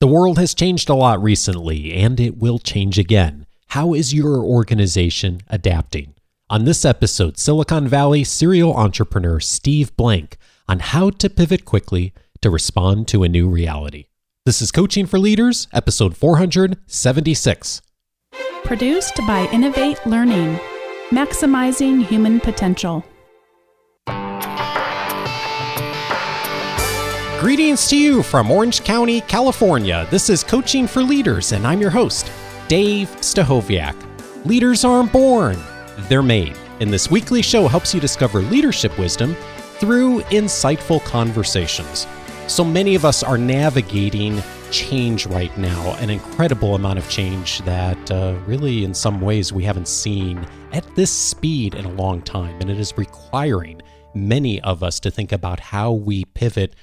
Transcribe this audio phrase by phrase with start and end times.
[0.00, 3.46] The world has changed a lot recently, and it will change again.
[3.70, 6.14] How is your organization adapting?
[6.48, 10.36] On this episode, Silicon Valley serial entrepreneur Steve Blank
[10.68, 14.06] on how to pivot quickly to respond to a new reality.
[14.46, 17.82] This is Coaching for Leaders, episode 476.
[18.62, 20.60] Produced by Innovate Learning,
[21.10, 23.04] maximizing human potential.
[27.38, 30.08] Greetings to you from Orange County, California.
[30.10, 32.32] This is Coaching for Leaders, and I'm your host,
[32.66, 33.94] Dave Stachowiak.
[34.44, 35.56] Leaders aren't born,
[36.08, 36.56] they're made.
[36.80, 39.36] And this weekly show helps you discover leadership wisdom
[39.78, 42.08] through insightful conversations.
[42.48, 48.10] So many of us are navigating change right now, an incredible amount of change that
[48.10, 52.60] uh, really, in some ways, we haven't seen at this speed in a long time.
[52.60, 53.80] And it is requiring
[54.12, 56.74] many of us to think about how we pivot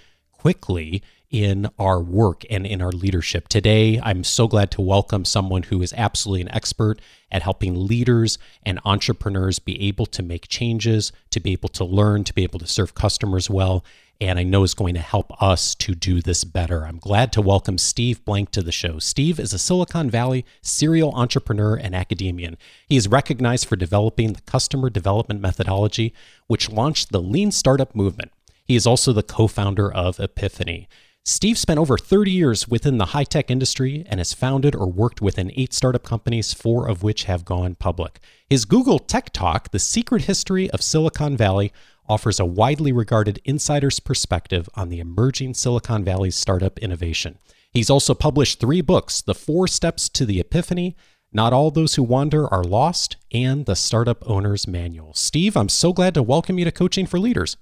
[0.46, 3.48] quickly in our work and in our leadership.
[3.48, 8.38] Today, I'm so glad to welcome someone who is absolutely an expert at helping leaders
[8.62, 12.60] and entrepreneurs be able to make changes, to be able to learn, to be able
[12.60, 13.84] to serve customers well.
[14.22, 16.86] And I know is going to help us to do this better.
[16.86, 19.00] I'm glad to welcome Steve Blank to the show.
[19.00, 22.56] Steve is a Silicon Valley serial entrepreneur and academician.
[22.88, 26.14] He is recognized for developing the customer development methodology,
[26.46, 28.32] which launched the lean startup movement.
[28.66, 30.90] He is also the co founder of Epiphany.
[31.28, 35.22] Steve spent over 30 years within the high tech industry and has founded or worked
[35.22, 38.20] within eight startup companies, four of which have gone public.
[38.48, 41.74] His Google Tech Talk, The Secret History of Silicon Valley,
[42.08, 47.40] offers a widely regarded insider's perspective on the emerging Silicon Valley startup innovation.
[47.72, 50.96] He's also published three books The Four Steps to the Epiphany,
[51.34, 55.16] Not All Those Who Wander Are Lost, and The Startup Owner's Manual.
[55.16, 57.58] Steve, I'm so glad to welcome you to Coaching for Leaders.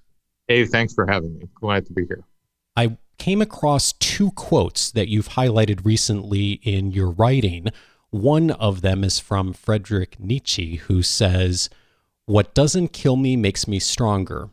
[0.47, 1.47] Dave, thanks for having me.
[1.55, 2.23] Glad to be here.
[2.75, 7.67] I came across two quotes that you've highlighted recently in your writing.
[8.09, 11.69] One of them is from Friedrich Nietzsche, who says,
[12.25, 14.49] What doesn't kill me makes me stronger.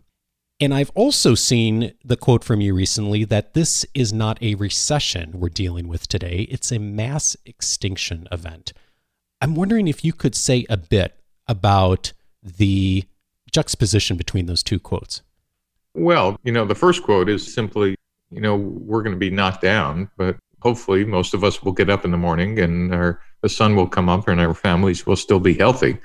[0.61, 5.33] And I've also seen the quote from you recently that this is not a recession
[5.41, 8.75] we're dealing with today, it's a mass extinction event.
[9.41, 11.19] I'm wondering if you could say a bit
[11.49, 12.13] about
[12.43, 13.05] the
[13.51, 15.23] juxtaposition between those two quotes.
[15.95, 17.97] Well, you know, the first quote is simply,
[18.31, 21.91] you know, we're going to be knocked down, but hopefully most of us will get
[21.91, 25.17] up in the morning and our the sun will come up and our families will
[25.17, 25.99] still be healthy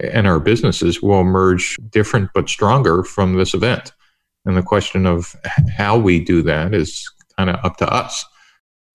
[0.00, 3.92] and our businesses will emerge different but stronger from this event.
[4.44, 5.36] And the question of
[5.76, 8.24] how we do that is kind of up to us.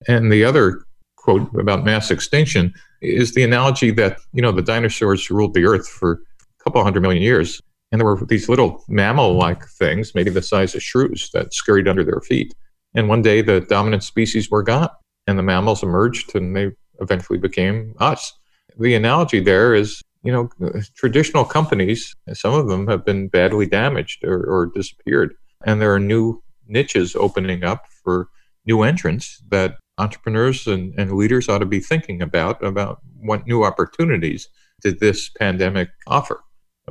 [0.08, 0.84] And the other
[1.16, 5.88] quote about mass extinction is the analogy that, you know, the dinosaurs ruled the earth
[5.88, 7.62] for a couple hundred million years
[7.92, 11.88] and there were these little mammal like things, maybe the size of shrews, that scurried
[11.88, 12.54] under their feet.
[12.94, 14.88] And one day the dominant species were gone,
[15.26, 18.32] and the mammals emerged and they eventually became us.
[18.78, 20.50] The analogy there is you know,
[20.96, 25.34] traditional companies, some of them have been badly damaged or, or disappeared.
[25.64, 28.28] And there are new niches opening up for
[28.66, 33.62] new entrants that entrepreneurs and, and leaders ought to be thinking about about what new
[33.62, 34.48] opportunities
[34.82, 36.40] did this pandemic offer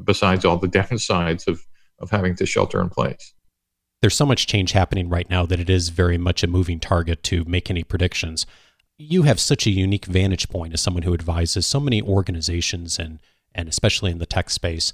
[0.04, 1.66] besides all the downsides of,
[2.00, 3.34] of having to shelter in place.
[4.02, 7.24] There's so much change happening right now that it is very much a moving target
[7.24, 8.46] to make any predictions.
[8.98, 13.20] You have such a unique vantage point as someone who advises so many organizations and
[13.58, 14.92] and especially in the tech space.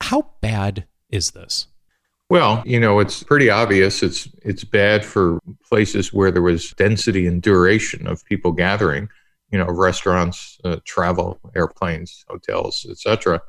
[0.00, 1.66] How bad is this?
[2.30, 4.02] Well, you know, it's pretty obvious.
[4.02, 9.08] It's it's bad for places where there was density and duration of people gathering.
[9.50, 13.42] You know, restaurants, uh, travel, airplanes, hotels, etc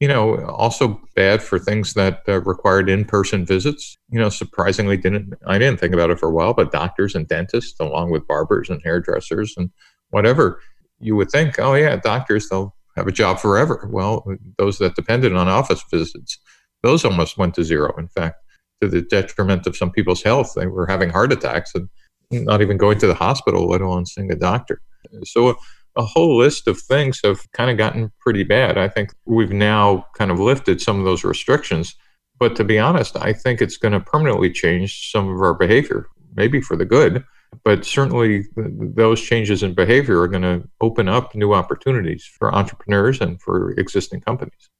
[0.00, 3.96] you know, also bad for things that uh, required in-person visits.
[4.10, 7.28] You know, surprisingly, didn't I didn't think about it for a while, but doctors and
[7.28, 9.70] dentists, along with barbers and hairdressers and
[10.10, 10.60] whatever,
[10.98, 13.88] you would think, oh yeah, doctors they'll have a job forever.
[13.90, 14.24] Well,
[14.58, 16.38] those that depended on office visits,
[16.82, 17.94] those almost went to zero.
[17.96, 18.36] In fact,
[18.80, 21.88] to the detriment of some people's health, they were having heart attacks and
[22.30, 24.80] not even going to the hospital, let alone seeing a doctor.
[25.24, 25.56] So
[25.96, 28.76] a whole list of things have kind of gotten pretty bad.
[28.78, 31.94] I think we've now kind of lifted some of those restrictions.
[32.38, 36.06] But to be honest, I think it's going to permanently change some of our behavior,
[36.34, 37.24] maybe for the good.
[37.62, 43.20] But certainly, those changes in behavior are going to open up new opportunities for entrepreneurs
[43.20, 44.70] and for existing companies.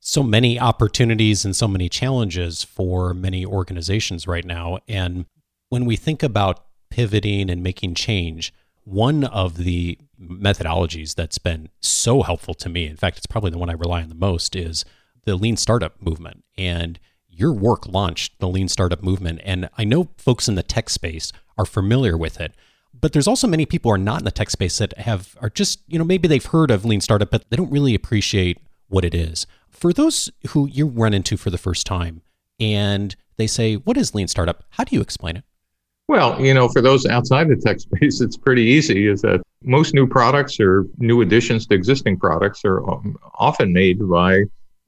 [0.00, 4.78] So many opportunities and so many challenges for many organizations right now.
[4.88, 5.26] And
[5.68, 8.52] when we think about pivoting and making change,
[8.84, 13.58] one of the methodologies that's been so helpful to me, in fact, it's probably the
[13.58, 14.84] one I rely on the most, is
[15.24, 16.44] the lean startup movement.
[16.58, 16.98] And
[17.28, 19.40] your work launched the lean startup movement.
[19.44, 22.52] And I know folks in the tech space are familiar with it.
[22.98, 25.50] but there's also many people who are not in the tech space that have are
[25.50, 28.58] just you know maybe they've heard of lean startup but they don't really appreciate
[28.88, 32.22] what it is for those who you run into for the first time
[32.60, 35.44] and they say what is lean startup how do you explain it
[36.08, 39.94] well you know for those outside the tech space it's pretty easy is that most
[39.94, 44.42] new products or new additions to existing products are um, often made by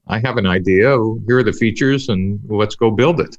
[0.07, 0.89] i have an idea
[1.27, 3.37] here are the features and let's go build it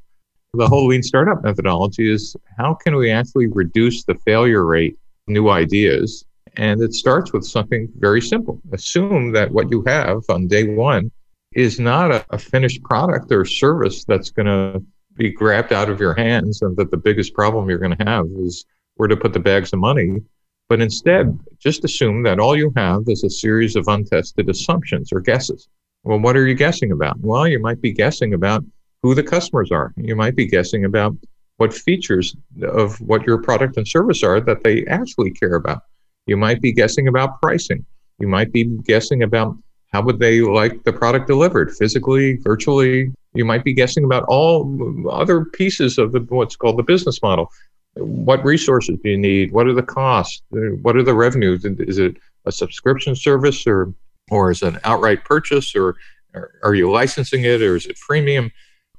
[0.56, 5.32] the whole lean startup methodology is how can we actually reduce the failure rate of
[5.32, 6.24] new ideas?
[6.56, 8.60] And it starts with something very simple.
[8.72, 11.10] Assume that what you have on day one
[11.52, 14.82] is not a, a finished product or service that's going to
[15.16, 18.26] be grabbed out of your hands and that the biggest problem you're going to have
[18.38, 18.64] is
[18.96, 20.20] where to put the bags of money.
[20.68, 25.20] But instead, just assume that all you have is a series of untested assumptions or
[25.20, 25.68] guesses.
[26.02, 27.18] Well, what are you guessing about?
[27.20, 28.64] Well, you might be guessing about
[29.02, 29.92] who the customers are.
[29.96, 31.16] You might be guessing about
[31.58, 35.82] what features of what your product and service are that they actually care about.
[36.26, 37.84] You might be guessing about pricing.
[38.18, 39.56] You might be guessing about
[39.92, 43.12] how would they like the product delivered physically, virtually.
[43.36, 47.50] You might be guessing about all other pieces of the, what's called the business model.
[47.94, 49.52] What resources do you need?
[49.52, 50.42] What are the costs?
[50.50, 51.64] What are the revenues?
[51.64, 53.92] Is it a subscription service or
[54.30, 55.96] or is it an outright purchase or
[56.62, 58.50] are you licensing it or is it freemium?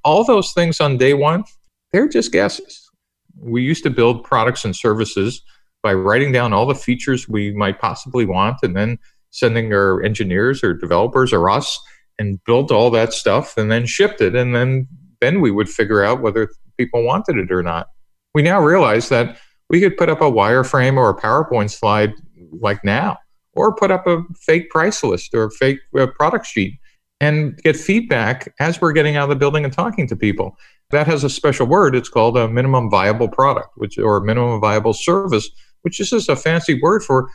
[0.07, 1.44] all those things on day one,
[1.92, 2.89] they're just guesses.
[3.38, 5.42] We used to build products and services
[5.84, 9.00] by writing down all the features we might possibly want and then
[9.31, 11.78] sending our engineers or developers or us
[12.19, 14.87] and built all that stuff and then shipped it and then
[15.19, 17.87] then we would figure out whether people wanted it or not.
[18.35, 22.13] We now realize that we could put up a wireframe or a PowerPoint slide
[22.61, 23.17] like now
[23.53, 26.79] or put up a fake price list or a fake uh, product sheet
[27.19, 30.55] and get feedback as we're getting out of the building and talking to people.
[30.91, 31.95] That has a special word.
[31.95, 35.49] It's called a minimum viable product, which or minimum viable service,
[35.81, 37.27] which is just a fancy word for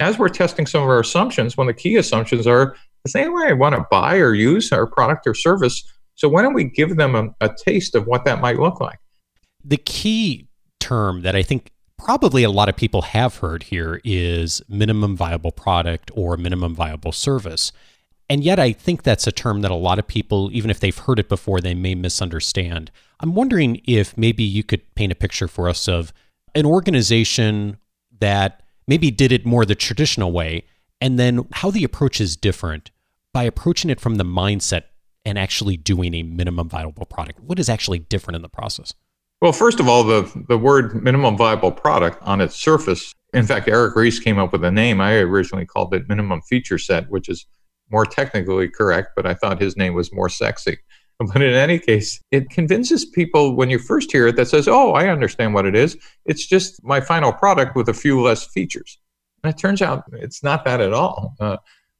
[0.00, 2.74] as we're testing some of our assumptions, one of the key assumptions are
[3.04, 5.82] does I want to buy or use our product or service?
[6.14, 8.98] So why don't we give them a, a taste of what that might look like?
[9.64, 10.48] The key
[10.78, 15.52] term that I think probably a lot of people have heard here is minimum viable
[15.52, 17.72] product or minimum viable service.
[18.28, 20.96] And yet, I think that's a term that a lot of people, even if they've
[20.96, 22.90] heard it before, they may misunderstand.
[23.18, 26.12] I'm wondering if maybe you could paint a picture for us of
[26.54, 27.76] an organization
[28.20, 30.64] that maybe did it more the traditional way,
[31.00, 32.90] and then how the approach is different
[33.32, 34.84] by approaching it from the mindset
[35.24, 37.40] and actually doing a minimum viable product.
[37.40, 38.94] What is actually different in the process?
[39.40, 43.68] Well, first of all, the, the word minimum viable product on its surface, in fact,
[43.68, 45.00] Eric Ries came up with a name.
[45.00, 47.46] I originally called it minimum feature set, which is
[47.90, 50.78] more technically correct, but I thought his name was more sexy.
[51.20, 54.92] But in any case, it convinces people when you first hear it that says, oh,
[54.92, 55.98] I understand what it is.
[56.24, 58.98] It's just my final product with a few less features.
[59.42, 61.34] And it turns out it's not that at all.
[61.40, 61.56] Uh,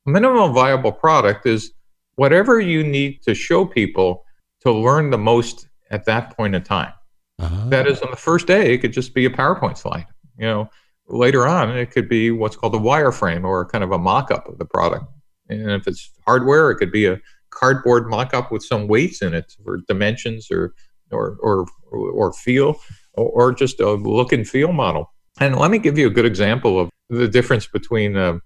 [0.07, 1.73] minimum viable product is
[2.17, 4.25] whatever you need to show people
[4.61, 6.93] to learn the most at that point in time.
[7.39, 7.69] Uh-huh.
[7.69, 10.07] That is, on the first day, it could just be a PowerPoint slide.
[10.37, 10.71] You know,
[11.09, 14.49] later on, it could be what's called a wireframe or kind of a mock up
[14.49, 15.07] of the product.
[15.49, 17.19] And if it's hardware, it could be a
[17.51, 20.75] cardboard mock-up with some weights in it for dimensions or
[21.11, 22.77] or or or feel,
[23.15, 25.13] or, or just a look and feel model.
[25.41, 28.39] And let me give you a good example of the difference between uh,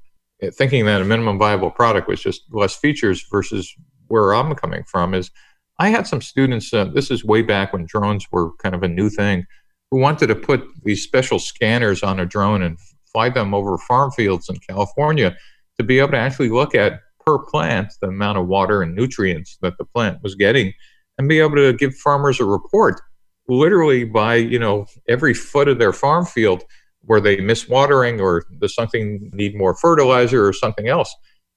[0.54, 3.72] thinking that a minimum viable product was just less features versus
[4.08, 5.14] where I'm coming from.
[5.14, 5.30] Is
[5.78, 6.72] I had some students.
[6.72, 9.46] Uh, this is way back when drones were kind of a new thing,
[9.90, 12.78] who wanted to put these special scanners on a drone and
[13.12, 15.36] fly them over farm fields in California
[15.78, 19.56] to be able to actually look at per plant the amount of water and nutrients
[19.62, 20.72] that the plant was getting
[21.16, 23.00] and be able to give farmers a report
[23.48, 26.64] literally by you know every foot of their farm field
[27.06, 31.14] where they miss watering or does something need more fertilizer or something else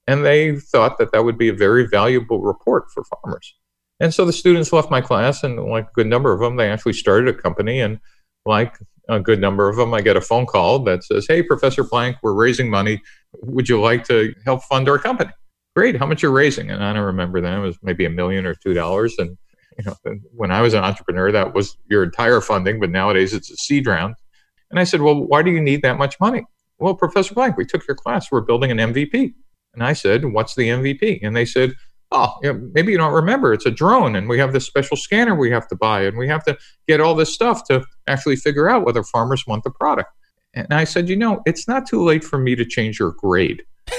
[0.07, 3.55] and they thought that that would be a very valuable report for farmers
[3.99, 6.69] and so the students left my class and like a good number of them they
[6.69, 7.99] actually started a company and
[8.45, 8.77] like
[9.09, 12.17] a good number of them, I get a phone call that says, Hey, Professor Blank,
[12.21, 13.01] we're raising money.
[13.41, 15.31] Would you like to help fund our company?
[15.75, 15.97] Great.
[15.97, 16.71] How much you're raising?
[16.71, 17.59] And I don't remember then.
[17.59, 19.15] It was maybe a million or two dollars.
[19.17, 19.37] And
[19.77, 23.51] you know, when I was an entrepreneur, that was your entire funding, but nowadays it's
[23.51, 24.15] a seed round.
[24.69, 26.45] And I said, Well, why do you need that much money?
[26.79, 28.31] Well, Professor Blank, we took your class.
[28.31, 29.33] We're building an MVP.
[29.73, 31.19] And I said, What's the MVP?
[31.23, 31.73] And they said,
[32.11, 32.37] oh,
[32.73, 33.53] maybe you don't remember.
[33.53, 36.27] It's a drone, and we have this special scanner we have to buy, and we
[36.27, 36.57] have to
[36.87, 40.11] get all this stuff to actually figure out whether farmers want the product.
[40.53, 43.63] And I said, you know, it's not too late for me to change your grade.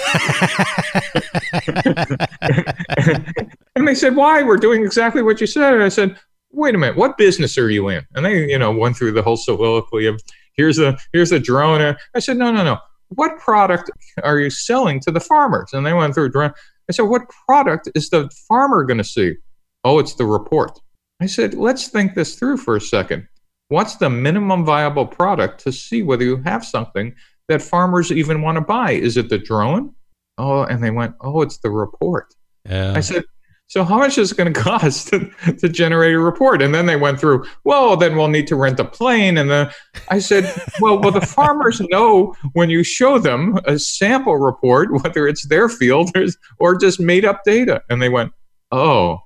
[3.76, 4.42] and they said, why?
[4.42, 5.74] We're doing exactly what you said.
[5.74, 6.18] And I said,
[6.50, 8.04] wait a minute, what business are you in?
[8.14, 10.20] And they, you know, went through the whole soliloquy of,
[10.58, 11.96] here's a here's a drone.
[12.14, 12.78] I said, no, no, no.
[13.08, 13.90] What product
[14.22, 15.72] are you selling to the farmers?
[15.72, 16.52] And they went through drone.
[16.90, 19.36] I said, what product is the farmer going to see?
[19.84, 20.78] Oh, it's the report.
[21.20, 23.26] I said, let's think this through for a second.
[23.68, 27.14] What's the minimum viable product to see whether you have something
[27.48, 28.92] that farmers even want to buy?
[28.92, 29.94] Is it the drone?
[30.36, 32.34] Oh, and they went, oh, it's the report.
[32.68, 32.92] Yeah.
[32.94, 33.24] I said,
[33.68, 36.60] so how much is it going to cost to, to generate a report?
[36.62, 39.38] And then they went through, well, then we'll need to rent a plane.
[39.38, 39.70] And then
[40.08, 40.44] I said,
[40.80, 45.68] well, well, the farmers know when you show them a sample report, whether it's their
[45.68, 46.26] field or,
[46.58, 47.82] or just made up data.
[47.88, 48.32] And they went,
[48.72, 49.20] oh.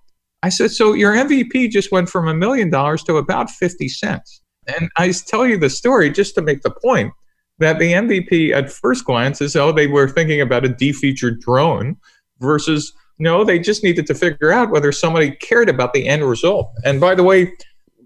[0.45, 4.43] I said, so your MVP just went from a million dollars to about 50 cents.
[4.67, 7.13] And I tell you the story just to make the point
[7.59, 11.97] that the MVP at first glance is, oh, they were thinking about a defeatured drone
[12.41, 16.73] versus no, they just needed to figure out whether somebody cared about the end result.
[16.85, 17.53] And by the way,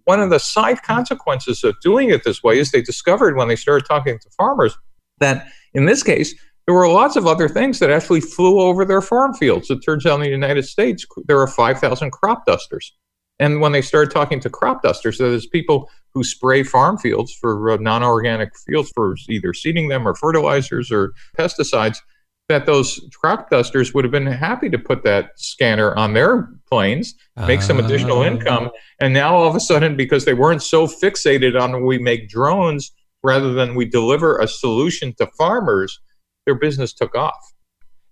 [0.05, 3.57] one of the side consequences of doing it this way is they discovered when they
[3.57, 4.77] started talking to farmers
[5.21, 6.35] that in this case,
[6.67, 9.71] there were lots of other things that actually flew over their farm fields.
[9.71, 12.93] It turns out in the United States, there are 5,000 crop dusters.
[13.39, 17.33] And when they started talking to crop dusters, so there's people who spray farm fields
[17.33, 21.99] for uh, non organic fields for either seeding them or fertilizers or pesticides
[22.49, 27.15] that those crop dusters would have been happy to put that scanner on their planes,
[27.47, 28.27] make some additional ah.
[28.27, 28.71] income.
[29.01, 32.93] And now all of a sudden, because they weren't so fixated on we make drones
[33.23, 36.01] rather than we deliver a solution to farmers,
[36.45, 37.53] their business took off.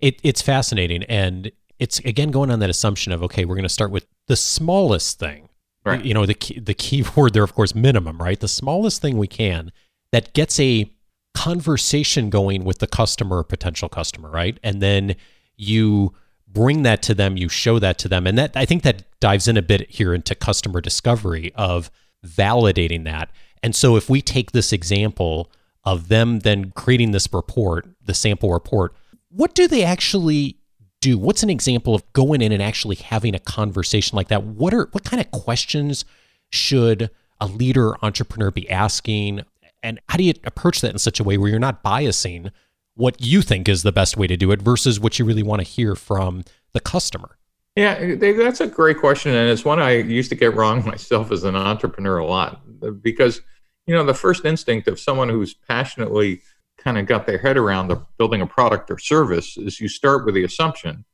[0.01, 1.05] It, it's fascinating.
[1.05, 4.37] And it's again going on that assumption of, okay, we're going to start with the
[4.37, 5.49] smallest thing.
[5.85, 6.05] Right.
[6.05, 8.41] You know, the key, the key word there, of course, minimum, right?
[8.41, 9.71] The smallest thing we can
[10.11, 10.91] that gets a
[11.35, 14.59] conversation going with the customer potential customer, right?
[14.63, 15.17] And then
[15.57, 16.15] you
[16.49, 18.27] bring that to them, you show that to them.
[18.27, 21.91] And that I think that dives in a bit here into customer discovery of
[22.25, 23.31] validating that.
[23.63, 25.51] And so if we take this example
[25.85, 28.95] of them then creating this report, the sample report,
[29.29, 30.57] what do they actually
[31.01, 31.19] do?
[31.19, 34.45] What's an example of going in and actually having a conversation like that?
[34.45, 36.05] What are what kind of questions
[36.51, 37.11] should
[37.41, 39.43] a leader entrepreneur be asking?
[39.85, 42.51] And how do you approach that in such a way where you're not biasing
[42.95, 45.61] what you think is the best way to do it versus what you really want
[45.61, 47.37] to hear from the customer?
[47.77, 49.35] Yeah, that's a great question.
[49.35, 52.63] And it's one I used to get wrong myself as an entrepreneur a lot
[53.03, 53.43] because,
[53.87, 56.41] you know, the first instinct of someone who's passionately
[56.79, 60.25] kind of got their head around the building a product or service is you start
[60.25, 61.05] with the assumption.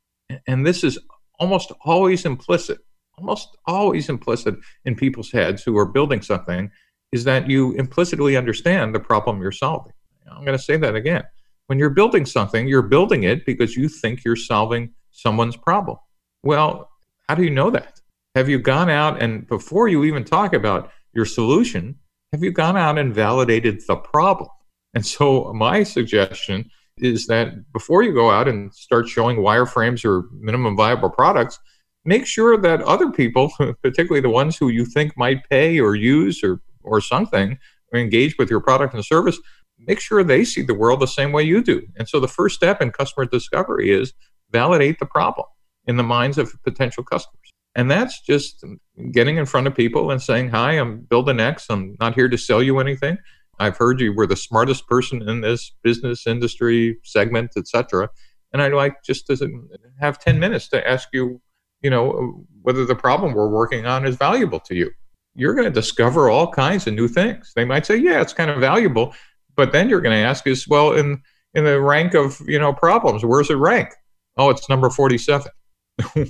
[0.47, 0.97] And this is
[1.39, 2.79] almost always implicit,
[3.17, 6.71] almost always implicit in people's heads who are building something
[7.11, 9.93] is that you implicitly understand the problem you're solving.
[10.31, 11.23] I'm going to say that again.
[11.67, 15.97] When you're building something, you're building it because you think you're solving someone's problem.
[16.43, 16.89] Well,
[17.27, 17.99] how do you know that?
[18.35, 21.95] Have you gone out and before you even talk about your solution,
[22.31, 24.49] have you gone out and validated the problem?
[24.93, 30.29] And so, my suggestion is that before you go out and start showing wireframes or
[30.33, 31.59] minimum viable products,
[32.05, 33.51] make sure that other people,
[33.83, 37.57] particularly the ones who you think might pay or use or or something
[37.91, 39.39] or engage with your product and service,
[39.79, 41.85] make sure they see the world the same way you do.
[41.97, 44.13] And so the first step in customer discovery is
[44.51, 45.47] validate the problem
[45.87, 47.37] in the minds of potential customers.
[47.75, 48.63] And that's just
[49.11, 51.67] getting in front of people and saying, Hi, I'm building X.
[51.69, 53.17] I'm not here to sell you anything.
[53.59, 58.09] I've heard you were the smartest person in this business industry segment, etc.
[58.51, 59.49] And I'd like just to
[59.99, 61.41] have 10 minutes to ask you,
[61.81, 64.91] you know, whether the problem we're working on is valuable to you
[65.35, 67.53] you're going to discover all kinds of new things.
[67.55, 69.13] They might say, yeah, it's kind of valuable,
[69.55, 71.21] but then you're going to ask is, well, in
[71.53, 73.89] in the rank of you know problems, where's it rank?
[74.37, 75.51] Oh, it's number forty-seven.
[76.15, 76.25] oh,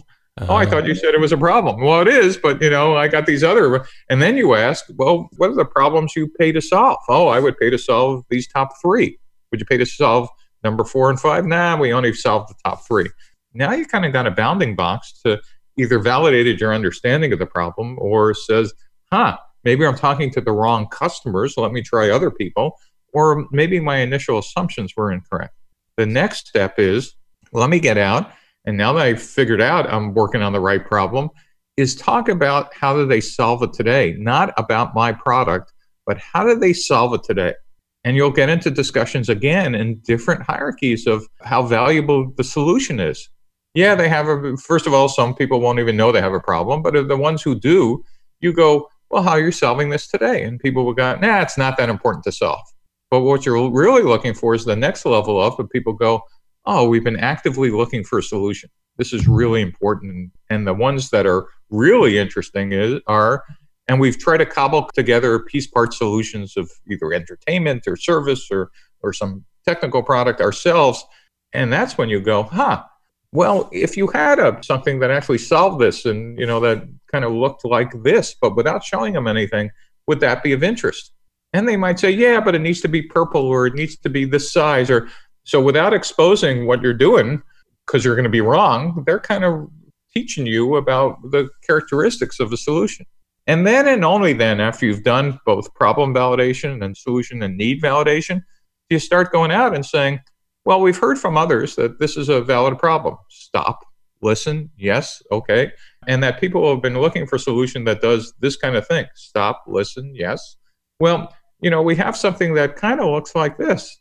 [0.55, 1.01] I thought you uh-huh.
[1.01, 1.81] said it was a problem.
[1.81, 3.85] Well, it is, but you know, I got these other.
[4.09, 6.97] And then you ask, well, what are the problems you pay to solve?
[7.09, 9.19] Oh, I would pay to solve these top three.
[9.51, 10.29] Would you pay to solve
[10.63, 11.45] number four and five?
[11.45, 13.09] Nah, we only solved the top three.
[13.53, 15.39] Now you kind of got a bounding box to
[15.77, 18.73] either validated your understanding of the problem or says,
[19.11, 21.55] huh, maybe I'm talking to the wrong customers.
[21.57, 22.79] Let me try other people.
[23.13, 25.53] Or maybe my initial assumptions were incorrect.
[25.97, 27.15] The next step is
[27.51, 28.31] let me get out.
[28.65, 31.29] And now that I've figured out I'm working on the right problem,
[31.77, 35.73] is talk about how do they solve it today, not about my product,
[36.05, 37.53] but how do they solve it today?
[38.03, 43.29] And you'll get into discussions again in different hierarchies of how valuable the solution is.
[43.73, 46.39] Yeah, they have a, first of all, some people won't even know they have a
[46.39, 48.03] problem, but the ones who do,
[48.41, 50.43] you go, well, how are you solving this today?
[50.43, 52.61] And people will go, nah, it's not that important to solve.
[53.09, 56.21] But what you're really looking for is the next level up, and people go,
[56.65, 58.69] oh, we've been actively looking for a solution.
[58.97, 60.31] This is really important.
[60.49, 63.43] And the ones that are really interesting is, are,
[63.87, 68.71] And we've tried to cobble together piece part solutions of either entertainment or service or,
[69.01, 71.03] or some technical product ourselves.
[71.51, 72.83] And that's when you go, huh,
[73.33, 77.23] well, if you had a, something that actually solved this and, you know, that kind
[77.23, 79.69] of looked like this, but without showing them anything,
[80.07, 81.13] would that be of interest?
[81.53, 84.09] And they might say, yeah, but it needs to be purple or it needs to
[84.09, 84.89] be this size.
[84.89, 85.09] Or
[85.43, 87.41] so without exposing what you're doing,
[87.85, 89.69] because you're going to be wrong, they're kind of
[90.13, 93.05] teaching you about the characteristics of the solution.
[93.47, 97.81] And then and only then, after you've done both problem validation and solution and need
[97.81, 98.43] validation,
[98.89, 100.19] you start going out and saying,
[100.65, 103.17] well, we've heard from others that this is a valid problem.
[103.29, 103.85] Stop,
[104.21, 105.71] listen, yes, okay.
[106.07, 109.05] And that people have been looking for a solution that does this kind of thing.
[109.15, 110.57] Stop, listen, yes.
[110.99, 113.99] Well, you know, we have something that kind of looks like this.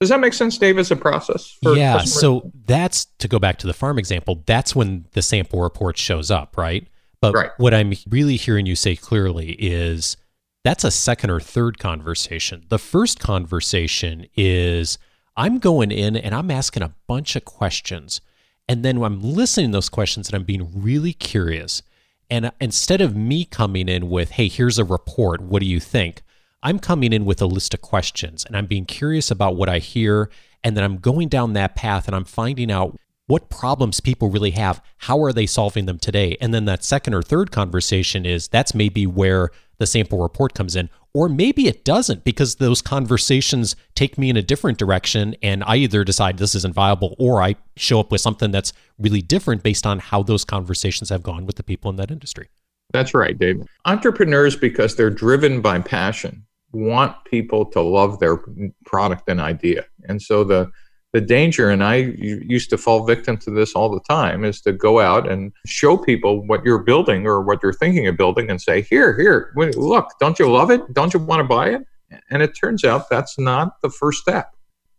[0.00, 1.56] Does that make sense, Dave, as a process?
[1.62, 1.94] yeah.
[1.94, 2.20] Customers?
[2.20, 6.30] So that's to go back to the farm example, that's when the sample report shows
[6.30, 6.86] up, right?
[7.20, 7.50] But right.
[7.56, 10.16] what I'm really hearing you say clearly is
[10.62, 12.64] that's a second or third conversation.
[12.68, 14.98] The first conversation is
[15.36, 18.20] I'm going in and I'm asking a bunch of questions.
[18.68, 21.82] And then I'm listening to those questions and I'm being really curious.
[22.30, 26.22] And instead of me coming in with, hey, here's a report, what do you think?
[26.62, 29.78] I'm coming in with a list of questions and I'm being curious about what I
[29.78, 30.30] hear.
[30.62, 34.52] And then I'm going down that path and I'm finding out what problems people really
[34.52, 34.82] have.
[34.98, 36.36] How are they solving them today?
[36.40, 40.76] And then that second or third conversation is that's maybe where the sample report comes
[40.76, 40.88] in.
[41.14, 45.76] Or maybe it doesn't because those conversations take me in a different direction and I
[45.76, 49.86] either decide this isn't viable or I show up with something that's really different based
[49.86, 52.48] on how those conversations have gone with the people in that industry.
[52.92, 53.68] That's right, David.
[53.84, 58.38] Entrepreneurs, because they're driven by passion, want people to love their
[58.84, 59.86] product and idea.
[60.08, 60.70] And so the
[61.14, 64.72] the danger, and I used to fall victim to this all the time, is to
[64.72, 68.60] go out and show people what you're building or what you're thinking of building and
[68.60, 70.92] say, here, here, look, don't you love it?
[70.92, 71.82] Don't you want to buy it?
[72.30, 74.56] And it turns out that's not the first step.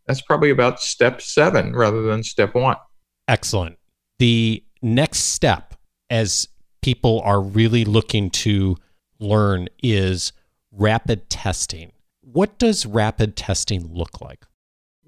[0.08, 2.78] That's probably about step seven rather than step one.
[3.28, 3.78] Excellent.
[4.20, 5.76] The next step,
[6.10, 6.48] as
[6.82, 8.78] people are really looking to
[9.20, 10.32] learn, is
[10.72, 11.92] rapid testing.
[12.22, 14.46] What does rapid testing look like?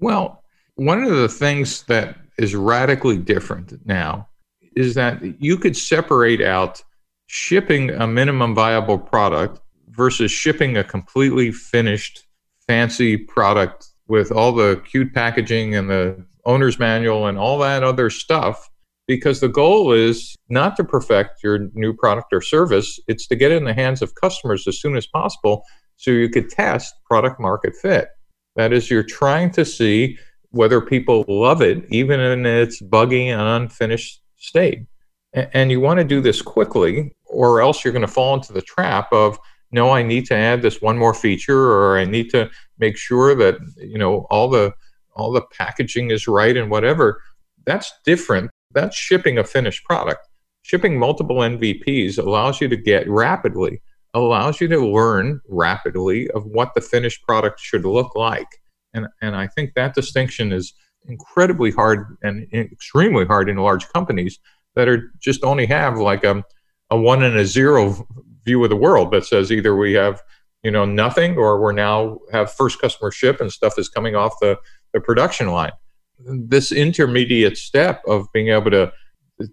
[0.00, 0.37] Well,
[0.78, 4.28] one of the things that is radically different now
[4.76, 6.80] is that you could separate out
[7.26, 12.24] shipping a minimum viable product versus shipping a completely finished
[12.68, 18.08] fancy product with all the cute packaging and the owner's manual and all that other
[18.08, 18.70] stuff
[19.08, 23.00] because the goal is not to perfect your new product or service.
[23.08, 25.64] It's to get it in the hands of customers as soon as possible
[25.96, 28.10] so you could test product market fit.
[28.54, 30.18] That is you're trying to see
[30.50, 34.86] whether people love it, even in its buggy and unfinished state.
[35.34, 38.62] And you want to do this quickly, or else you're going to fall into the
[38.62, 39.38] trap of,
[39.70, 43.34] no, I need to add this one more feature, or I need to make sure
[43.34, 44.72] that you know all the
[45.14, 47.22] all the packaging is right and whatever.
[47.66, 48.50] That's different.
[48.72, 50.26] That's shipping a finished product.
[50.62, 53.82] Shipping multiple MVPs allows you to get rapidly,
[54.14, 58.48] allows you to learn rapidly of what the finished product should look like
[58.94, 60.74] and, and I think that distinction is
[61.06, 64.38] incredibly hard and extremely hard in large companies
[64.74, 66.44] that are just only have like a,
[66.90, 68.06] a one and a zero
[68.44, 70.22] view of the world that says either we have
[70.62, 74.34] you know nothing or we're now have first customer ship and stuff is coming off
[74.40, 74.58] the,
[74.92, 75.72] the production line.
[76.18, 78.92] This intermediate step of being able to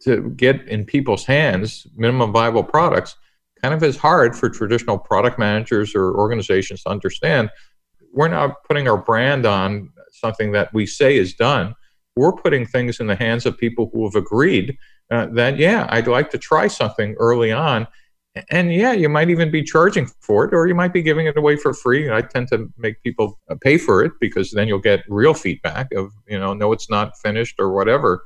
[0.01, 3.15] to get in people's hands minimum viable products
[3.61, 7.51] kind of is hard for traditional product managers or organizations to understand
[8.15, 11.75] we're not putting our brand on something that we say is done.
[12.15, 14.77] We're putting things in the hands of people who have agreed
[15.11, 17.87] uh, that, yeah, I'd like to try something early on.
[18.49, 21.37] And yeah, you might even be charging for it, or you might be giving it
[21.37, 22.09] away for free.
[22.09, 25.91] I tend to make people uh, pay for it because then you'll get real feedback
[25.93, 28.25] of, you know, no, it's not finished or whatever.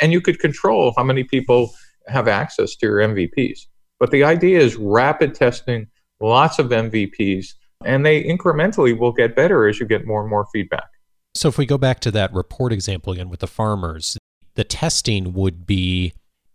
[0.00, 1.72] And you could control how many people
[2.06, 3.66] have access to your MVPs.
[4.00, 5.88] But the idea is rapid testing,
[6.20, 10.46] lots of MVPs, and they incrementally will get better as you get more and more
[10.52, 10.88] feedback.
[11.34, 14.16] So if we go back to that report example again with the farmers,
[14.54, 16.12] the testing would be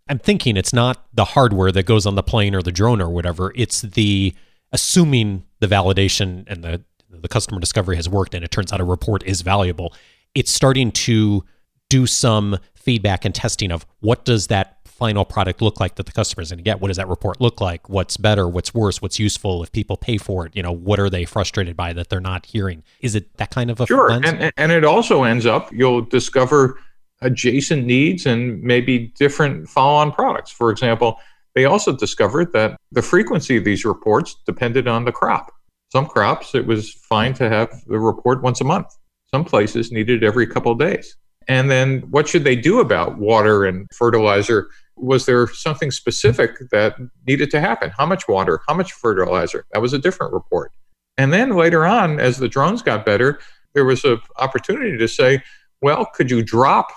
[0.08, 3.08] I'm thinking it's not the hardware that goes on the plane or the drone or
[3.08, 4.34] whatever, it's the
[4.72, 8.84] assuming the validation and the the customer discovery has worked and it turns out a
[8.84, 9.94] report is valuable.
[10.34, 11.44] It's starting to
[11.88, 16.12] do some feedback and testing of what does that final product look like that the
[16.12, 16.80] customer is going to get?
[16.80, 17.88] What does that report look like?
[17.88, 18.46] What's better?
[18.46, 19.02] What's worse?
[19.02, 19.62] What's useful?
[19.64, 22.46] If people pay for it, you know, what are they frustrated by that they're not
[22.46, 22.84] hearing?
[23.00, 24.12] Is it that kind of a sure?
[24.12, 26.78] And, and it also ends up you'll discover
[27.22, 30.50] adjacent needs and maybe different follow-on products.
[30.50, 31.18] For example,
[31.54, 35.52] They also discovered that the frequency of these reports depended on the crop.
[35.92, 38.86] Some crops, it was fine to have the report once a month.
[39.32, 41.16] Some places needed every couple of days.
[41.48, 44.68] And then what should they do about water and fertilizer?
[45.00, 47.90] Was there something specific that needed to happen?
[47.96, 48.60] How much water?
[48.68, 49.66] How much fertilizer?
[49.72, 50.72] That was a different report.
[51.16, 53.40] And then later on, as the drones got better,
[53.74, 55.42] there was an opportunity to say,
[55.82, 56.88] well, could you drop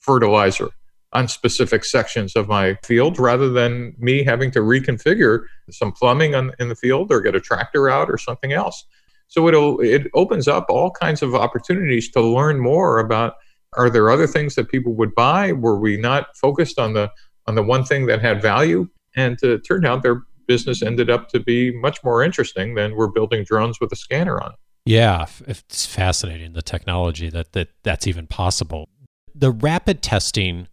[0.00, 0.68] fertilizer
[1.12, 6.52] on specific sections of my field rather than me having to reconfigure some plumbing on,
[6.58, 8.84] in the field or get a tractor out or something else?
[9.28, 13.34] So it it opens up all kinds of opportunities to learn more about
[13.76, 15.52] are there other things that people would buy?
[15.52, 17.10] Were we not focused on the
[17.46, 18.88] on the one thing that had value?
[19.16, 23.08] And it turned out their business ended up to be much more interesting than we're
[23.08, 24.58] building drones with a scanner on it.
[24.84, 28.88] Yeah, it's fascinating the technology that, that that's even possible.
[29.34, 30.68] The rapid testing,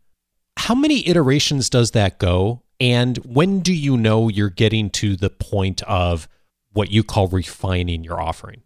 [0.58, 2.64] how many iterations does that go?
[2.80, 6.28] And when do you know you're getting to the point of
[6.74, 8.62] what you call refining your offering?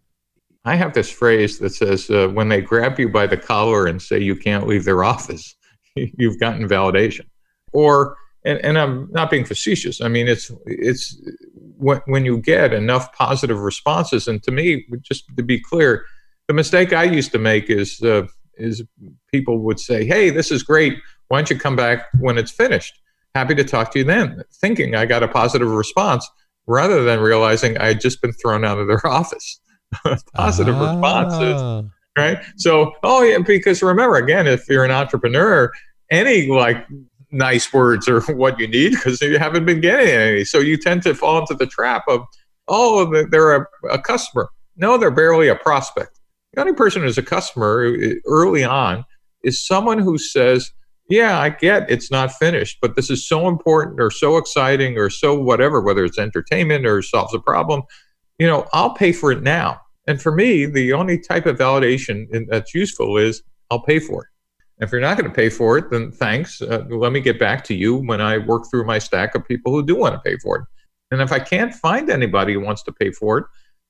[0.64, 4.00] I have this phrase that says uh, when they grab you by the collar and
[4.00, 5.56] say you can't leave their office,
[5.94, 7.26] you've gotten validation.
[7.72, 10.00] Or, and, and I'm not being facetious.
[10.00, 11.20] I mean, it's it's
[11.54, 14.28] when, when you get enough positive responses.
[14.28, 16.04] And to me, just to be clear,
[16.48, 18.82] the mistake I used to make is uh, is
[19.32, 20.98] people would say, "Hey, this is great.
[21.28, 22.94] Why don't you come back when it's finished?
[23.34, 26.28] Happy to talk to you then." Thinking I got a positive response,
[26.66, 29.60] rather than realizing I had just been thrown out of their office.
[30.34, 30.92] positive ah.
[30.92, 32.38] responses, right?
[32.56, 35.70] So, oh yeah, because remember again, if you're an entrepreneur,
[36.10, 36.86] any like
[37.32, 40.44] nice words are what you need because you haven't been getting any.
[40.44, 42.22] So you tend to fall into the trap of,
[42.68, 44.50] oh, they're a, a customer.
[44.76, 46.20] No, they're barely a prospect.
[46.54, 49.04] The only person who's a customer uh, early on
[49.42, 50.70] is someone who says,
[51.08, 55.10] yeah, I get it's not finished, but this is so important or so exciting or
[55.10, 57.82] so whatever, whether it's entertainment or solves a problem,
[58.38, 59.80] you know, I'll pay for it now.
[60.06, 64.31] And for me, the only type of validation that's useful is I'll pay for it.
[64.82, 66.60] If you're not going to pay for it, then thanks.
[66.60, 69.72] Uh, let me get back to you when I work through my stack of people
[69.72, 70.64] who do want to pay for it.
[71.10, 73.44] And if I can't find anybody who wants to pay for it,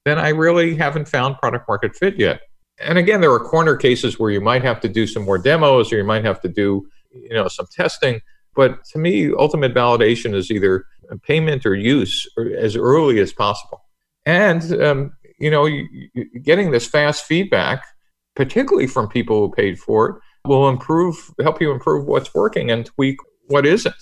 [0.04, 2.40] then I really haven't found product market fit yet.
[2.80, 5.92] And again, there are corner cases where you might have to do some more demos
[5.92, 8.20] or you might have to do, you know, some testing.
[8.54, 10.84] But to me, ultimate validation is either
[11.22, 12.26] payment or use
[12.58, 13.82] as early as possible.
[14.26, 15.68] And um, you know,
[16.42, 17.84] getting this fast feedback,
[18.36, 22.86] particularly from people who paid for it, will improve, help you improve what's working and
[22.86, 23.94] tweak what isn't.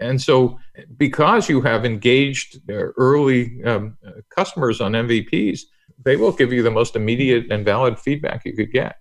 [0.00, 0.58] And so,
[0.96, 3.96] because you have engaged early um,
[4.34, 5.60] customers on MVPs,
[6.04, 8.96] they will give you the most immediate and valid feedback you could get.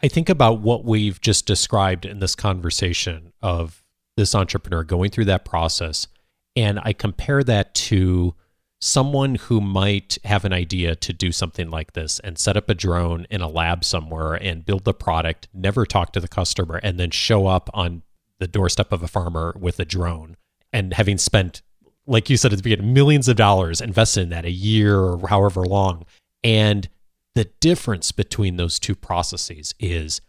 [0.00, 3.82] I think about what we've just described in this conversation of
[4.16, 6.06] this entrepreneur going through that process,
[6.54, 8.34] and I compare that to
[8.80, 12.74] someone who might have an idea to do something like this and set up a
[12.74, 16.98] drone in a lab somewhere and build the product, never talk to the customer, and
[16.98, 18.02] then show up on
[18.38, 20.36] the doorstep of a farmer with a drone
[20.72, 21.62] and having spent,
[22.06, 25.28] like you said at the beginning, millions of dollars invested in that a year or
[25.28, 26.04] however long.
[26.44, 26.88] And
[27.34, 30.20] the difference between those two processes is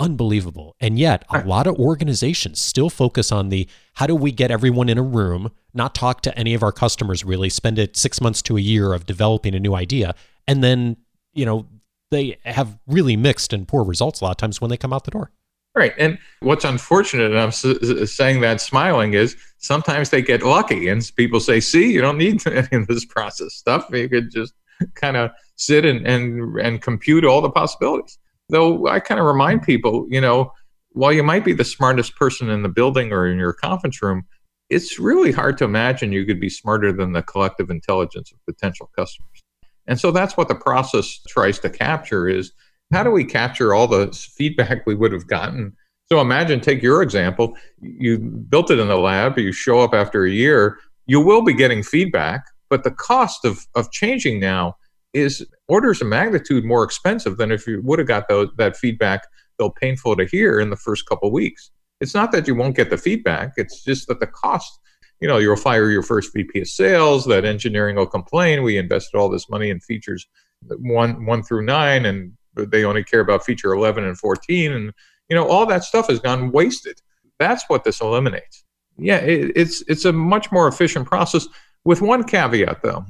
[0.00, 0.76] unbelievable.
[0.80, 4.88] And yet, a lot of organizations still focus on the how do we get everyone
[4.88, 8.42] in a room, not talk to any of our customers really, spend it six months
[8.42, 10.14] to a year of developing a new idea.
[10.46, 10.96] And then,
[11.32, 11.66] you know,
[12.10, 15.04] they have really mixed and poor results a lot of times when they come out
[15.04, 15.30] the door.
[15.74, 15.92] Right.
[15.98, 21.38] And what's unfortunate, and I'm saying that smiling, is sometimes they get lucky and people
[21.38, 23.88] say, see, you don't need any of this process stuff.
[23.92, 24.54] You could just
[24.94, 28.18] kind of sit and, and, and compute all the possibilities.
[28.48, 30.52] Though I kind of remind people, you know,
[30.92, 34.24] while you might be the smartest person in the building or in your conference room,
[34.70, 38.90] it's really hard to imagine you could be smarter than the collective intelligence of potential
[38.96, 39.42] customers.
[39.86, 42.52] And so that's what the process tries to capture is
[42.92, 45.74] how do we capture all the feedback we would have gotten?
[46.10, 50.24] So imagine, take your example, you built it in the lab, you show up after
[50.24, 54.76] a year, you will be getting feedback, but the cost of, of changing now
[55.12, 59.22] is orders of magnitude more expensive than if you would have got those, that feedback,
[59.58, 61.70] though painful to hear in the first couple weeks.
[62.00, 64.78] It's not that you won't get the feedback, it's just that the cost,
[65.20, 68.62] you know, you'll fire your first VP of sales, that engineering will complain.
[68.62, 70.26] We invested all this money in features
[70.66, 74.72] one, one through nine, and they only care about feature 11 and 14.
[74.72, 74.92] And,
[75.28, 77.00] you know, all that stuff has gone wasted.
[77.38, 78.64] That's what this eliminates.
[78.96, 81.46] Yeah, it, it's, it's a much more efficient process
[81.84, 83.04] with one caveat, though.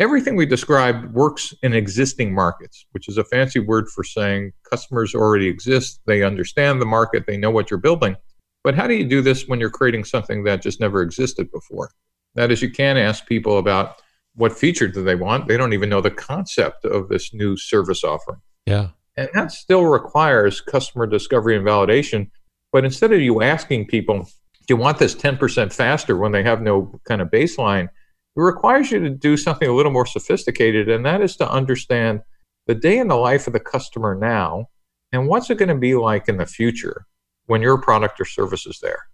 [0.00, 5.14] Everything we described works in existing markets, which is a fancy word for saying customers
[5.14, 6.00] already exist.
[6.06, 8.16] They understand the market, they know what you're building.
[8.64, 11.90] But how do you do this when you're creating something that just never existed before?
[12.34, 14.02] That is, you can't ask people about
[14.34, 15.46] what feature do they want.
[15.46, 18.40] They don't even know the concept of this new service offering.
[18.66, 18.88] Yeah.
[19.16, 22.30] And that still requires customer discovery and validation.
[22.72, 24.24] But instead of you asking people,
[24.66, 27.88] do you want this 10% faster when they have no kind of baseline?
[28.36, 32.20] It requires you to do something a little more sophisticated, and that is to understand
[32.66, 34.66] the day in the life of the customer now
[35.12, 37.06] and what's it going to be like in the future
[37.46, 39.04] when your product or service is there.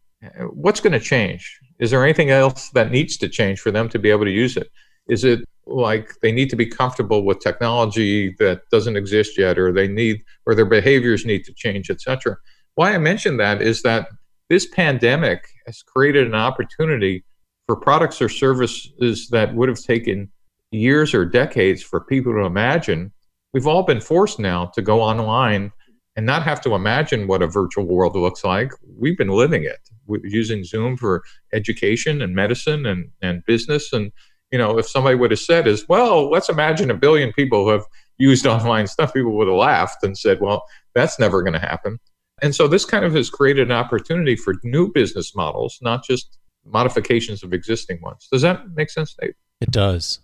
[0.52, 1.58] What's going to change?
[1.78, 4.56] Is there anything else that needs to change for them to be able to use
[4.56, 4.70] it?
[5.08, 9.72] Is it like they need to be comfortable with technology that doesn't exist yet, or
[9.72, 12.36] they need, or their behaviors need to change, etc.
[12.74, 14.08] Why I mention that is that
[14.48, 17.24] this pandemic has created an opportunity
[17.70, 20.28] for products or services that would have taken
[20.72, 23.12] years or decades for people to imagine.
[23.54, 25.70] We've all been forced now to go online
[26.16, 28.72] and not have to imagine what a virtual world looks like.
[28.98, 29.78] We've been living it.
[30.08, 34.10] We're using Zoom for education and medicine and, and business and
[34.50, 37.70] you know, if somebody would have said is, well, let's imagine a billion people who
[37.70, 37.84] have
[38.18, 40.64] used online stuff, people would have laughed and said, well,
[40.96, 42.00] that's never going to happen.
[42.42, 46.36] And so this kind of has created an opportunity for new business models, not just
[46.72, 48.28] modifications of existing ones.
[48.30, 49.16] Does that make sense?
[49.60, 50.20] It does.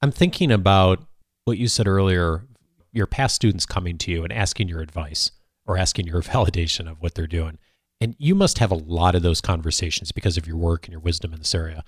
[0.00, 1.04] I'm thinking about
[1.44, 2.44] what you said earlier
[2.92, 5.30] your past students coming to you and asking your advice
[5.66, 7.58] or asking your validation of what they're doing.
[8.00, 11.00] And you must have a lot of those conversations because of your work and your
[11.00, 11.84] wisdom in this area.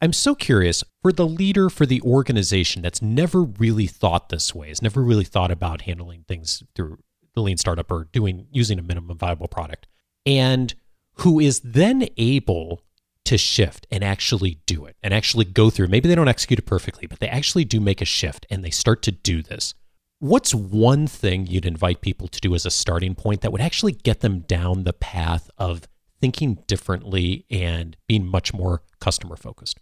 [0.00, 4.68] I'm so curious for the leader for the organization that's never really thought this way,
[4.68, 6.98] has never really thought about handling things through
[7.34, 9.86] the lean startup or doing using a minimum viable product,
[10.24, 10.74] and
[11.18, 12.82] who is then able
[13.24, 15.88] to shift and actually do it and actually go through.
[15.88, 18.70] Maybe they don't execute it perfectly, but they actually do make a shift and they
[18.70, 19.74] start to do this.
[20.20, 23.92] What's one thing you'd invite people to do as a starting point that would actually
[23.92, 25.88] get them down the path of
[26.20, 29.78] thinking differently and being much more customer focused?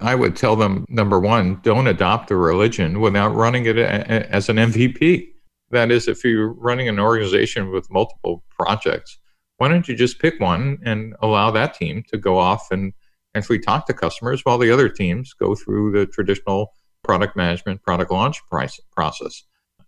[0.00, 4.56] I would tell them number one, don't adopt a religion without running it as an
[4.56, 5.28] MVP.
[5.70, 9.18] That is, if you're running an organization with multiple projects,
[9.64, 12.92] why don't you just pick one and allow that team to go off and
[13.34, 18.10] actually talk to customers while the other teams go through the traditional product management, product
[18.10, 19.42] launch process?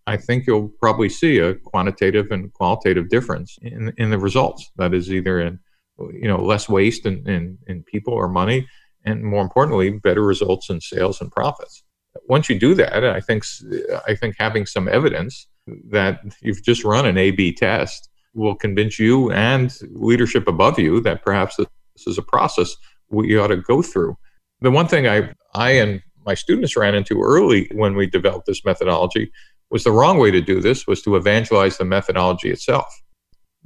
[0.06, 4.64] I think you'll probably see a quantitative and qualitative difference in, in the results.
[4.76, 5.58] That is either in
[5.98, 8.66] you know less waste in, in, in people or money
[9.04, 11.84] and more importantly, better results in sales and profits.
[12.30, 13.44] Once you do that, I think
[14.08, 15.46] I think having some evidence
[15.90, 21.24] that you've just run an A/B test will convince you and leadership above you that
[21.24, 21.66] perhaps this
[22.06, 22.76] is a process
[23.08, 24.16] we ought to go through.
[24.60, 28.64] The one thing I I and my students ran into early when we developed this
[28.64, 29.32] methodology
[29.70, 32.86] was the wrong way to do this was to evangelize the methodology itself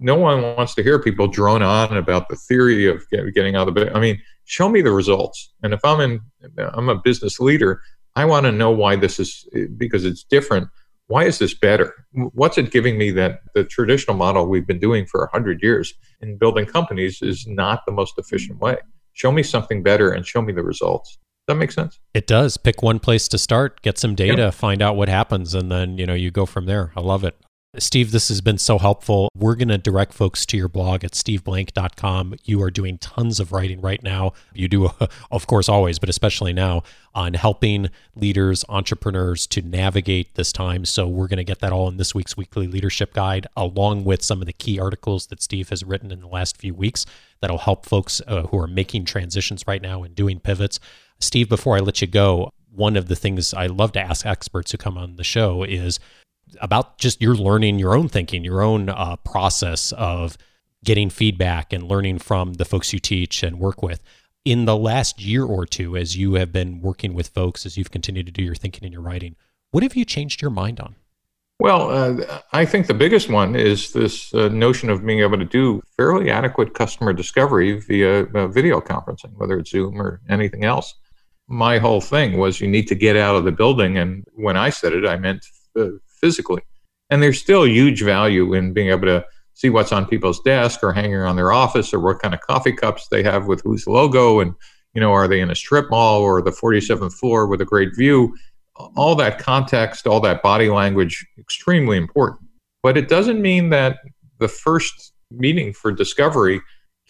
[0.00, 3.04] no one wants to hear people drone on about the theory of
[3.34, 3.94] getting out of the.
[3.94, 5.52] I mean, show me the results.
[5.62, 6.20] And if I'm in,
[6.58, 7.82] I'm a business leader.
[8.16, 10.68] I want to know why this is because it's different.
[11.10, 12.06] Why is this better?
[12.12, 16.38] What's it giving me that the traditional model we've been doing for 100 years in
[16.38, 18.76] building companies is not the most efficient way?
[19.14, 21.10] Show me something better and show me the results.
[21.10, 21.18] Does
[21.48, 21.98] that make sense?
[22.14, 22.56] It does.
[22.56, 24.54] Pick one place to start, get some data, yep.
[24.54, 26.92] find out what happens, and then you know you go from there.
[26.96, 27.36] I love it.
[27.78, 29.28] Steve, this has been so helpful.
[29.32, 32.34] We're going to direct folks to your blog at steveblank.com.
[32.42, 34.32] You are doing tons of writing right now.
[34.52, 34.90] You do,
[35.30, 36.82] of course, always, but especially now
[37.14, 40.84] on helping leaders, entrepreneurs to navigate this time.
[40.84, 44.22] So we're going to get that all in this week's weekly leadership guide, along with
[44.22, 47.06] some of the key articles that Steve has written in the last few weeks
[47.40, 50.80] that'll help folks uh, who are making transitions right now and doing pivots.
[51.20, 54.72] Steve, before I let you go, one of the things I love to ask experts
[54.72, 55.98] who come on the show is
[56.60, 60.36] about just your learning your own thinking, your own uh, process of
[60.84, 64.02] getting feedback and learning from the folks you teach and work with.
[64.44, 67.90] In the last year or two, as you have been working with folks, as you've
[67.90, 69.36] continued to do your thinking and your writing,
[69.70, 70.96] what have you changed your mind on?
[71.60, 75.44] Well, uh, I think the biggest one is this uh, notion of being able to
[75.44, 80.94] do fairly adequate customer discovery via uh, video conferencing, whether it's Zoom or anything else.
[81.48, 83.98] My whole thing was you need to get out of the building.
[83.98, 85.44] And when I said it, I meant
[85.78, 85.88] uh,
[86.20, 86.62] physically.
[87.10, 90.92] And there's still huge value in being able to see what's on people's desk or
[90.92, 94.40] hanging around their office or what kind of coffee cups they have with whose logo
[94.40, 94.54] and
[94.94, 97.90] you know are they in a strip mall or the 47th floor with a great
[97.96, 98.34] view.
[98.96, 102.48] All that context all that body language extremely important.
[102.82, 103.98] But it doesn't mean that
[104.38, 106.60] the first meeting for discovery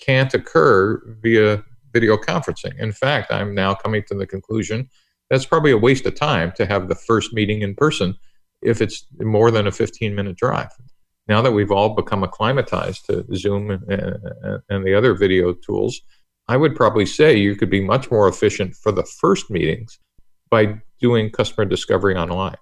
[0.00, 2.76] can't occur via video conferencing.
[2.78, 4.88] In fact i'm now coming to the conclusion
[5.30, 8.16] that's probably a waste of time to have the first meeting in person
[8.62, 10.70] if it's more than a 15 minute drive.
[11.28, 13.82] Now that we've all become acclimatized to Zoom and,
[14.68, 16.00] and the other video tools,
[16.48, 20.00] I would probably say you could be much more efficient for the first meetings
[20.50, 22.56] by doing customer discovery online.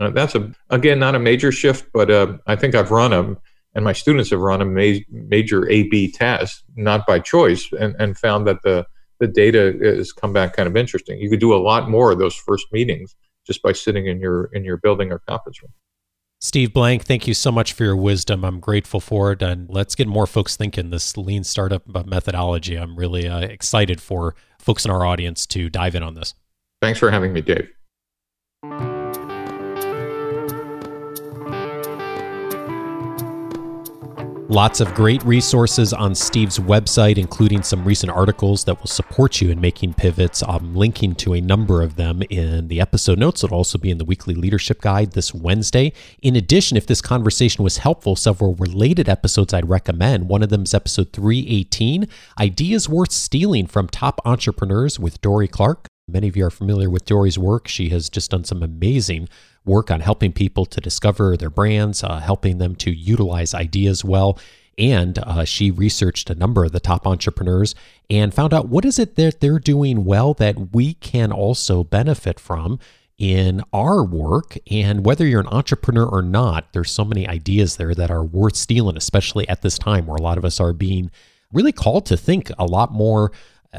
[0.00, 3.38] Uh, that's a again not a major shift, but uh, I think I've run them,
[3.74, 8.18] and my students have run a ma- major A/B test, not by choice, and, and
[8.18, 8.86] found that the
[9.20, 11.20] the data has come back kind of interesting.
[11.20, 13.14] You could do a lot more of those first meetings
[13.46, 15.72] just by sitting in your in your building or conference room.
[16.40, 18.44] Steve Blank, thank you so much for your wisdom.
[18.44, 19.40] I'm grateful for it.
[19.40, 22.76] And let's get more folks thinking this lean startup methodology.
[22.76, 26.34] I'm really uh, excited for folks in our audience to dive in on this.
[26.82, 27.70] Thanks for having me, Dave.
[34.48, 39.50] Lots of great resources on Steve's website, including some recent articles that will support you
[39.50, 40.42] in making pivots.
[40.46, 43.42] I'm linking to a number of them in the episode notes.
[43.42, 45.94] It'll also be in the weekly leadership guide this Wednesday.
[46.20, 50.28] In addition, if this conversation was helpful, several related episodes I'd recommend.
[50.28, 52.06] One of them is episode 318
[52.38, 55.88] Ideas Worth Stealing from Top Entrepreneurs with Dorie Clark.
[56.06, 57.66] Many of you are familiar with Dorie's work.
[57.66, 59.28] She has just done some amazing
[59.64, 64.38] work on helping people to discover their brands, uh, helping them to utilize ideas well.
[64.76, 67.74] And uh, she researched a number of the top entrepreneurs
[68.10, 72.38] and found out what is it that they're doing well that we can also benefit
[72.38, 72.78] from
[73.16, 74.58] in our work.
[74.70, 78.56] And whether you're an entrepreneur or not, there's so many ideas there that are worth
[78.56, 81.10] stealing, especially at this time where a lot of us are being
[81.52, 83.32] really called to think a lot more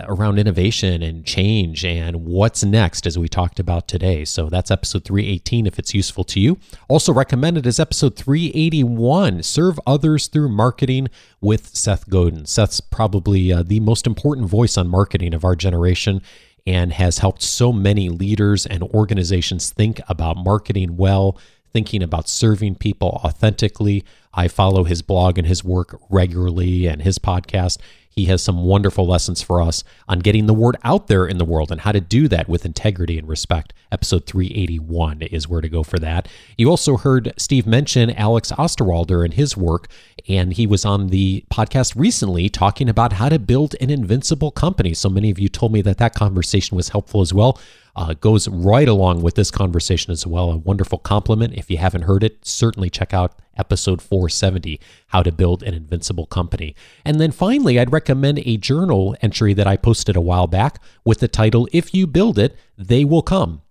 [0.08, 4.26] around innovation and change and what's next, as we talked about today.
[4.26, 6.58] So that's episode 318 if it's useful to you.
[6.88, 11.08] Also recommended is episode 381 Serve Others Through Marketing
[11.42, 12.46] with Seth Godin.
[12.46, 16.22] Seth's probably uh, the most important voice on marketing of our generation
[16.68, 21.38] and has helped so many leaders and organizations think about marketing well,
[21.72, 24.04] thinking about serving people authentically.
[24.34, 27.78] I follow his blog and his work regularly and his podcast.
[28.16, 31.44] He has some wonderful lessons for us on getting the word out there in the
[31.44, 33.74] world and how to do that with integrity and respect.
[33.92, 36.30] Episode 381 is where to go for that.
[36.58, 39.90] You also heard Steve mention Alex Osterwalder and his work,
[40.30, 44.94] and he was on the podcast recently talking about how to build an invincible company.
[44.94, 47.60] So many of you told me that that conversation was helpful as well
[47.96, 50.52] uh, goes right along with this conversation as well.
[50.52, 51.54] A wonderful complement.
[51.54, 56.26] If you haven't heard it, certainly check out episode 470 How to Build an Invincible
[56.26, 56.76] Company.
[57.06, 61.20] And then finally, I'd recommend a journal entry that I posted a while back with
[61.20, 63.62] the title If You Build It, They Will Come.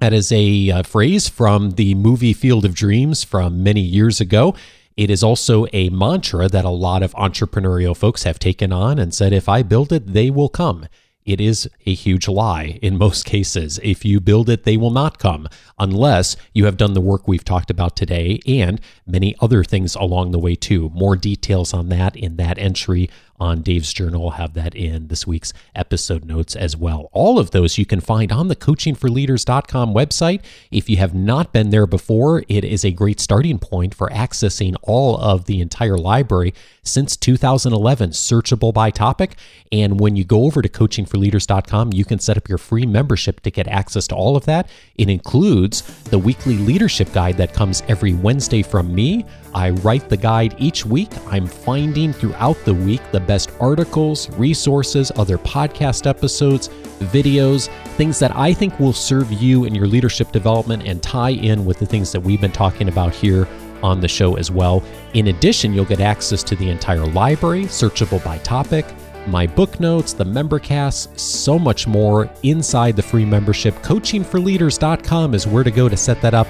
[0.00, 4.54] That is a, uh, phrase from the movie Field of Dreams from many years ago.
[4.96, 9.12] It is also a mantra that a lot of entrepreneurial folks have taken on and
[9.12, 10.86] said, if I build it, they will come
[11.26, 13.78] it is a huge lie in most cases.
[13.82, 17.44] If you build it, they will not come unless you have done the work we've
[17.44, 20.90] talked about today and many other things along the way, too.
[20.94, 24.24] More details on that in that entry on Dave's Journal.
[24.24, 27.08] I'll have that in this week's episode notes as well.
[27.12, 30.42] All of those you can find on the coachingforleaders.com website.
[30.70, 34.76] If you have not been there before, it is a great starting point for accessing
[34.82, 39.36] all of the entire library since 2011, searchable by topic.
[39.72, 43.50] And when you go over to coachingforleaders.com, you can set up your free membership to
[43.50, 44.68] get access to all of that.
[44.96, 49.24] It includes the weekly leadership guide that comes every Wednesday from me.
[49.54, 51.10] I write the guide each week.
[51.28, 56.68] I'm finding throughout the week the best articles, resources, other podcast episodes,
[57.00, 61.64] videos, things that I think will serve you in your leadership development and tie in
[61.64, 63.48] with the things that we've been talking about here
[63.82, 64.82] on the show as well.
[65.14, 68.86] In addition, you'll get access to the entire library, searchable by topic,
[69.26, 73.74] my book notes, the member casts, so much more inside the free membership.
[73.76, 76.46] Coachingforleaders.com is where to go to set that up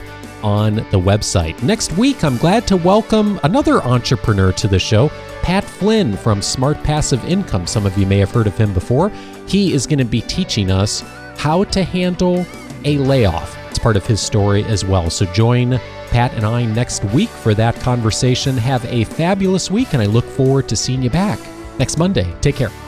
[0.47, 1.61] on the website.
[1.61, 5.09] Next week, I'm glad to welcome another entrepreneur to the show,
[5.43, 7.67] Pat Flynn from Smart Passive Income.
[7.67, 9.11] Some of you may have heard of him before.
[9.49, 11.01] He is going to be teaching us
[11.37, 12.47] how to handle
[12.85, 13.59] a layoff.
[13.71, 15.11] It's part of his story as well.
[15.11, 15.81] So join
[16.11, 18.57] Pat and I next week for that conversation.
[18.57, 21.41] Have a fabulous week, and I look forward to seeing you back
[21.77, 22.33] next Monday.
[22.41, 22.86] Take care.